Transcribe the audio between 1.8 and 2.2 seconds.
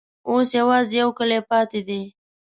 دی.